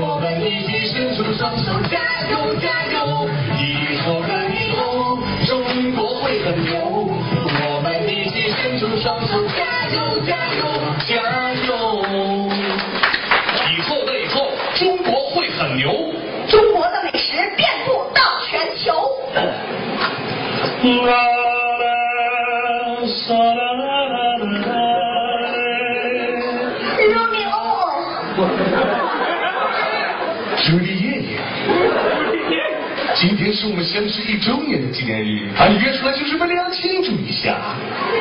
[0.00, 1.98] 我们一起伸出双手，加
[2.30, 3.28] 油加油！
[3.58, 7.08] 以后的以后，中国会很牛。
[7.66, 10.62] 我们一起伸出双手，加油加油
[11.06, 11.12] 加
[11.66, 12.04] 油！
[13.70, 16.12] 以后的以后，中国会很牛。
[16.48, 19.10] 中国的美食遍布到全球。
[19.34, 19.42] 啦
[21.02, 21.14] 啦
[21.80, 21.86] 啦
[23.00, 23.63] 啦
[33.26, 37.56] 今天是我们相识一周年的纪念日，啊你约出来就是为了要庆祝一下。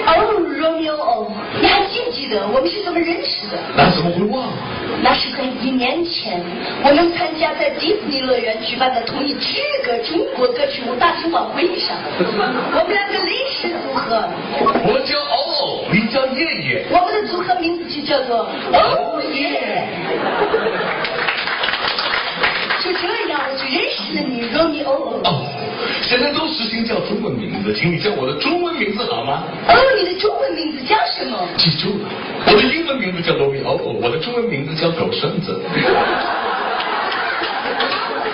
[0.08, 3.58] 哦，罗密欧，你还记不记得我们是怎么认识的？
[3.76, 4.48] 那怎么会忘？
[5.02, 6.42] 那是在一年前，
[6.86, 11.98] 我们参加在迪士尼乐园举办的同一这个中国歌曲舞大型晚会上，
[12.72, 14.24] 我们两个临时组合，
[14.88, 16.86] 我叫欧欧，你叫叶叶。
[16.90, 19.84] 我们的组合名字就叫做哦耶。
[22.84, 23.16] 就这样，
[23.74, 24.94] 认识了你，罗密欧。
[25.24, 25.46] 哦，
[26.02, 29.44] 现在都实行叫中文名字，请你叫我的中文名字好吗？
[29.68, 31.38] 哦，你的中文名字叫什么？
[31.58, 32.10] 记住了，
[32.48, 35.60] 我的英文名字叫罗密欧，我的中文名字叫狗剩子。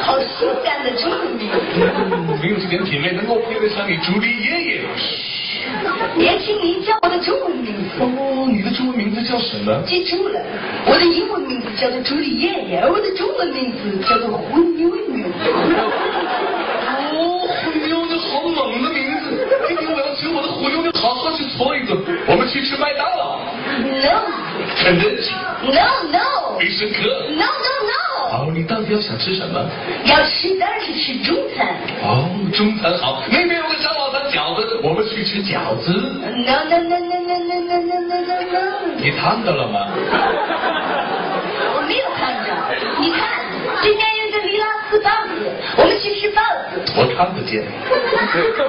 [0.01, 1.57] 好性感的中文名字。
[1.77, 4.81] 嗯，没有这点品味，能够配得上你朱丽叶叶。
[6.17, 8.01] 也请你叫我的中文名字。
[8.01, 9.81] 哦，你的中文名字叫什么？
[9.85, 10.41] 记住了，
[10.87, 15.08] 我的英文名字叫做朱丽叶叶，而我的中文名字叫做胡妞妞。
[17.11, 19.47] 哦，虎妞妞好猛的名字！
[19.67, 23.39] 今天我要请我的虎妞妞好好去搓一顿，我们去吃麦当劳、
[23.79, 24.21] No
[24.77, 25.31] 肯德基、
[25.63, 27.03] no no 必胜客。
[27.29, 27.97] no no no，
[28.31, 29.59] 哦，你到底要想吃什么？
[30.05, 31.75] 要吃当然是吃中餐。
[32.03, 35.91] 哦，中餐好，那边有个张老三饺子，我们去吃饺子。
[35.91, 38.59] No no no no no no no no no no
[38.97, 39.87] 你看到了吗？
[41.75, 42.53] 我没有看着。
[42.99, 43.19] 你看，
[43.81, 45.49] 对面有一个李老师包子，
[45.80, 46.83] 我们去吃包子。
[46.97, 47.63] 我看不见，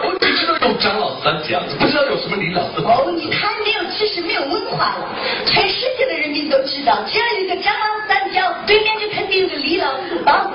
[0.07, 3.03] 我只知道有张老三讲，不知道有什么李老四包。
[3.03, 5.09] 哦，你太没有知识、没有文化了。
[5.45, 10.53] 全世界的人民都知道，只要有一个张老三讲，对面就肯定有个李老四包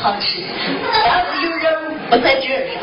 [0.00, 0.42] 好吃，
[0.92, 0.96] 包
[1.30, 1.64] 子有肉
[2.10, 2.78] 不在这儿上。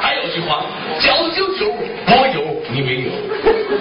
[0.00, 0.64] 还有句话，
[0.98, 1.72] 饺子有酒，
[2.08, 2.36] 我有
[2.70, 3.08] 你没有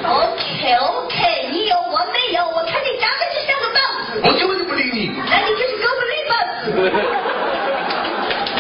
[0.08, 1.16] ，OK OK，
[1.52, 5.12] 你有我没有，我看你长得就像个包子，我根本就不理你。
[5.30, 6.64] 那你就是狗不理包子。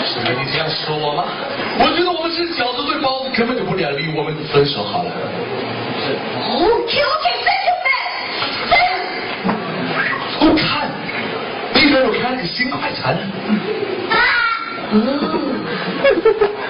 [0.05, 1.23] 是跟你这样说我吗？
[1.79, 5.11] 我觉得我们是饺子对包子根本就不两理，我们分手好了。
[6.51, 6.91] OK
[12.47, 13.15] 新快餐，
[14.09, 14.15] 啊！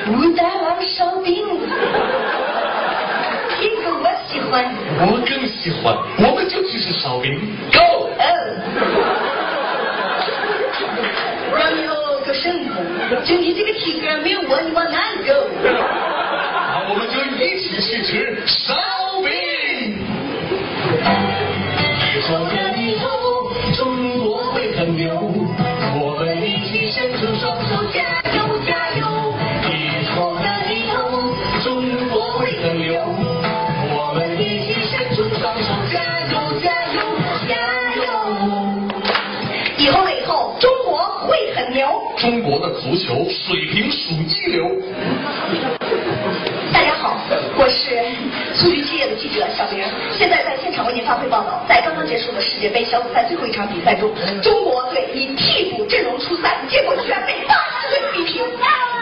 [0.07, 1.45] 武大郎烧饼，
[3.59, 4.51] 这个我喜欢。
[4.99, 7.39] 我更喜欢，我们就去吃烧饼
[7.71, 8.09] ，Go！
[8.17, 8.23] 哦，
[11.57, 12.69] 让你哦个绳子，
[13.25, 15.33] 就你这个体格，没有我你往哪里走？
[15.63, 18.75] 那我们就一起去吃烧
[42.61, 44.69] 的足球水平属一流。
[46.71, 47.17] 大家好，
[47.57, 47.97] 我是
[48.53, 49.83] 速局之夜的记者小明，
[50.15, 51.65] 现在在现场为您发回报道。
[51.67, 54.13] 在刚刚结束的世界杯小组赛最后一场比赛中，
[54.43, 58.45] 中国队以替补阵容出赛，结果居然被巴西队逼平，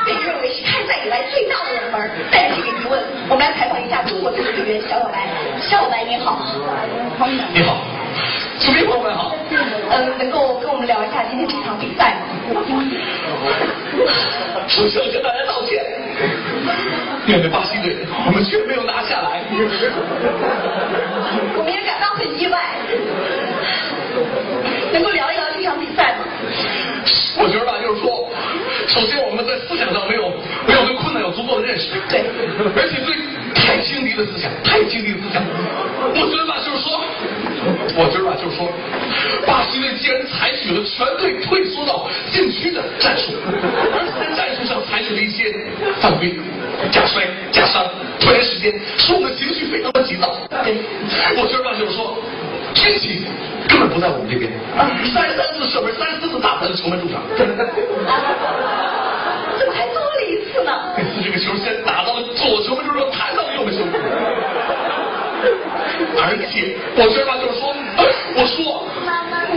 [0.05, 2.09] 被认为是开赛以来最大的冷门。
[2.31, 5.27] 带着这个疑问，我们来采访一下中国队的队员小小白。
[5.61, 6.39] 小小白你好，
[7.53, 7.75] 你好，
[8.59, 9.35] 球迷朋友们好。
[9.89, 12.61] 嗯，能够跟我们聊一下今天这场比赛吗？
[14.67, 15.83] 首先我向大家道歉，
[17.25, 17.95] 面对巴西队，
[18.27, 19.41] 我们却没有拿下来。
[21.57, 22.59] 我们也感到很意外。
[24.91, 26.25] 能够聊一聊这场比赛吗？
[27.37, 28.27] 我觉得吧，就是说，
[28.87, 30.29] 首先我们在思想上没有
[30.67, 32.25] 没有对困难有足够的认识，对，
[32.75, 32.98] 而且
[39.99, 45.53] 巴西队既然采取了全队退缩到禁区的战术，而且在战术上采取了一些
[45.99, 46.39] 犯规、
[46.91, 47.85] 假摔、假伤、
[48.19, 50.33] 拖延时间，使我们的情绪非常的急躁。
[50.63, 50.77] 对，
[51.37, 52.17] 我觉得吧，就是说，
[52.73, 53.25] 天气
[53.67, 54.49] 根本不在我们这边。
[55.13, 57.21] 三十三次射门，三十四次打门，球门入场。
[57.37, 57.45] 怎
[59.67, 60.71] 么还多了一次呢？
[60.95, 63.91] 这次这个球先打到了左球门之后，弹到了右门球门。
[66.19, 67.73] 而且我这话就是说，
[68.35, 68.83] 我说，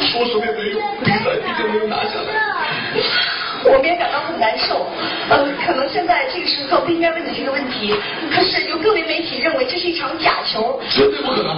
[0.02, 2.32] 说什么也没用，比赛毕竟没有拿下来。
[3.64, 4.88] 我们也感到很难受。
[5.30, 7.94] 呃，可能现在这个时刻不应该问你这个问题，
[8.34, 10.80] 可是有各位媒体认为这是一场假球。
[10.90, 11.56] 绝对不可能。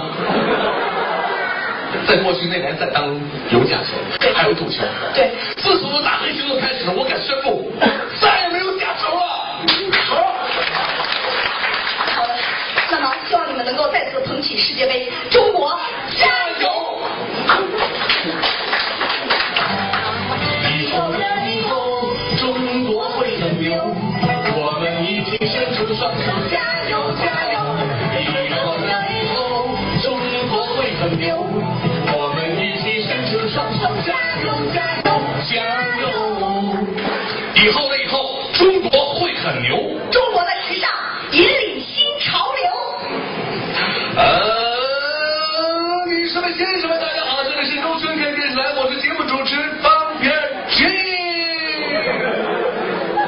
[2.07, 3.19] 在过去那年赛当中
[3.49, 3.97] 有假球，
[4.35, 4.83] 还有赌球。
[5.15, 7.71] 对，自从我打黑熊队开始，我敢宣布，
[8.21, 9.21] 再也没有假球了。
[10.07, 10.35] 好。
[12.13, 12.29] 好了，
[12.91, 15.44] 那么希望你们能够再次捧起世界杯，中
[38.55, 39.75] 中国会很牛。
[40.09, 40.89] 中国的时尚
[41.31, 42.63] 引领新潮流。
[44.15, 50.31] 呃，女士们、先生们，大家好，这里是中春天电视台，我是节目主持人方片
[50.69, 50.87] 金。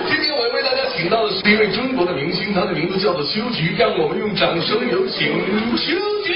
[0.08, 5.28] 今天我为大家请到的是一位中国的明星，他的名字叫做秋菊，让我们用掌声有请
[5.76, 5.94] 秋
[6.24, 6.34] 菊。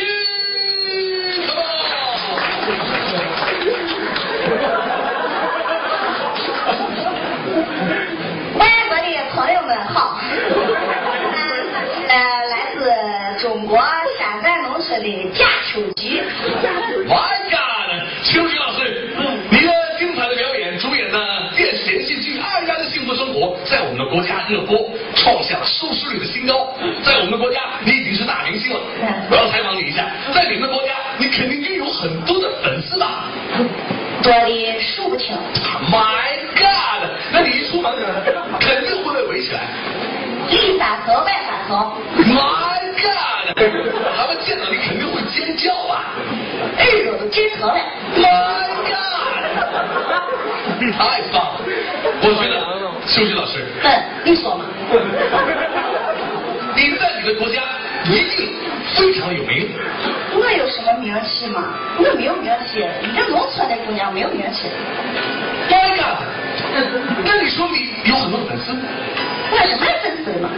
[1.47, 1.79] Come on
[8.59, 10.19] 外国的朋友们好，
[12.09, 12.19] 呃，
[12.49, 13.77] 来自中国
[14.19, 14.41] 山
[15.01, 16.21] 寨农村的贾秋菊。
[18.57, 19.09] 老师，
[19.49, 21.17] 你的精彩的表演，主演的
[21.55, 24.77] 电视连续剧《爱家的幸福生活》在我们的国家热播，
[25.15, 26.73] 创下了收视率的新高。
[27.03, 28.79] 在我们的国家，你已经是大明星了。
[29.29, 33.25] 我要采访你一下，在你们的国家，你肯定拥有很多的粉丝吧
[34.21, 35.35] 多的数不清
[35.89, 37.91] ，？My God，那你一出门，
[38.59, 39.61] 肯定会被围起来。
[40.47, 43.57] 里三层外三层，My God，
[44.15, 44.77] 他们见到你
[47.47, 47.73] 耳朵都
[48.15, 48.97] 震疼了。
[50.81, 51.61] ？My God，太棒了！
[52.23, 52.53] 我觉得，
[53.07, 53.85] 秋菊老师，嗯，
[54.23, 54.65] 你说嘛？
[56.75, 57.61] 你在你的国家
[58.05, 58.53] 一定
[58.95, 59.69] 非常有名。
[60.33, 61.73] 我有什么名气吗？
[61.99, 64.69] 我没有名气，你这农村的姑娘没有名气。
[67.23, 68.73] 那你说你有很多粉丝
[69.51, 70.49] 我是卖粉丝的嘛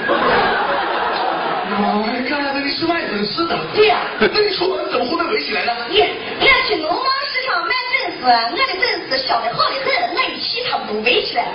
[2.30, 3.58] God，那你是卖粉丝的？
[3.74, 5.74] 对呀那你出门怎么会被围起来呢？
[5.90, 11.50] 耶，俺去农贸市场卖粉丝，我的粉丝销的好的很，我一去他们都围起来了。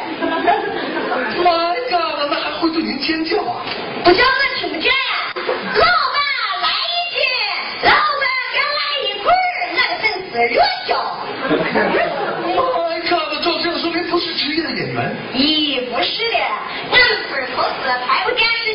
[1.42, 3.62] My God，那还会对您尖叫啊？
[4.04, 4.96] 不叫我听不见呀！
[5.34, 6.18] 老板
[6.62, 7.18] 来一斤，
[7.84, 8.22] 老板
[8.52, 10.90] 给我来一捆儿，我的粉丝热销。
[12.58, 15.16] My God，照这样说，明不是职业的演员？
[15.34, 16.36] 咦，不是的，
[16.92, 18.67] 俺们村儿头次拍过电视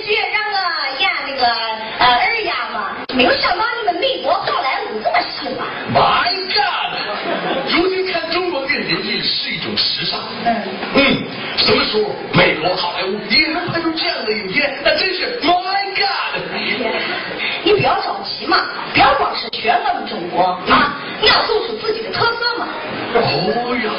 [23.43, 23.91] 哦哟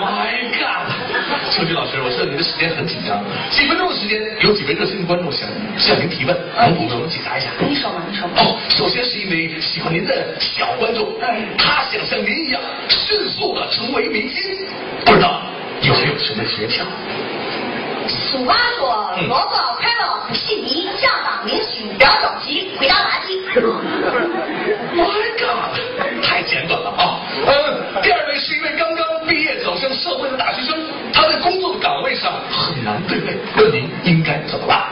[0.00, 0.88] ，My God！
[1.50, 7.50] 秋菊老师，我知道您的时间很紧张，几分钟的时间，有几位热心的观众想向您提问，能否给我们解答一下？
[7.60, 8.34] 你说嘛，你说嘛。
[8.38, 11.12] 哦，首先是一位喜欢您的小观众，
[11.58, 14.66] 他想像您一样迅速的成为明星，
[15.04, 15.42] 不知道
[15.82, 16.84] 有没有什么诀窍？
[18.06, 23.40] 俗话说，萝卜快乐不洗泥，想当明星不要着急，回答垃圾。
[24.94, 26.82] My God，太简短
[32.84, 34.84] 难对位，问您应该怎么办？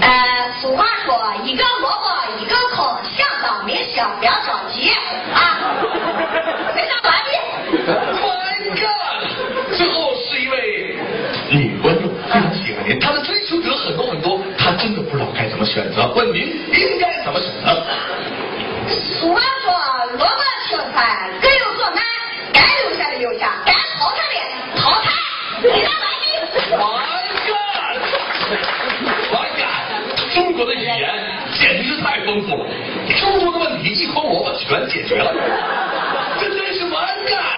[0.00, 2.06] 呃，俗话说，一个萝卜
[2.40, 4.92] 一个坑，想当明星不要着急
[5.34, 5.74] 啊，
[6.72, 7.34] 回答垃圾。
[8.22, 9.76] My God！
[9.76, 10.96] 最后是一位
[11.50, 16.54] 女观众，非常喜欢您，她的追求者很多很多，她真的不知道该怎么选择，问您
[32.38, 32.66] 丰富了，
[33.20, 35.34] 诸多的问题一筐萝卜全解决了，
[36.38, 36.98] 这真是呀
[37.30, 37.56] 呀！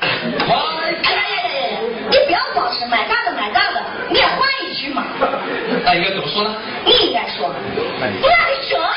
[2.10, 5.04] 你不要光是买大的买大的，你也换一句嘛。
[5.84, 7.54] 那应该怎么说呢你应该说，我
[8.00, 8.88] 的蛇呀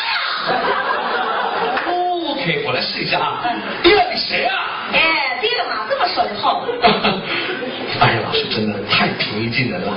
[1.85, 3.61] ！？OK，我来试一下啊嗯。
[3.83, 4.55] 第二你谁啊？
[4.93, 6.65] 哎，对了嘛，这么说就好。
[7.99, 9.93] 哎呀，老师真的太平易近人了。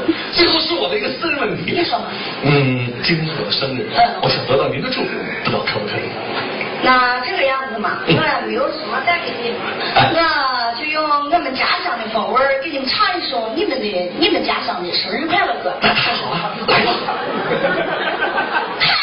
[1.47, 1.73] 问题。
[1.73, 2.07] 你说嘛
[2.45, 5.11] 嗯，今天是我的生日，嗯我想得到您的祝福，
[5.45, 6.09] 不知道可不可以？
[6.83, 9.59] 那这个样子嘛，我也没有什么带给你们，
[10.15, 15.73] 那就用我们家乡的风味儿给你们唱一首你们的你们家乡的生日快乐歌。
[15.81, 16.93] 那太好了，来吧。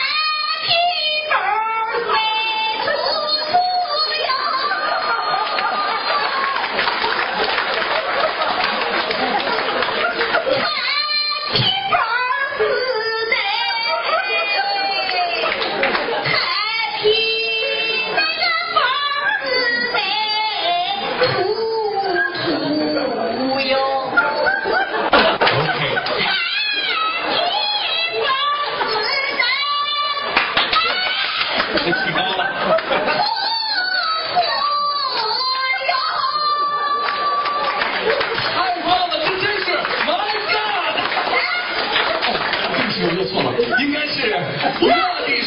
[43.79, 44.93] 应该是热
[45.27, 45.41] 烈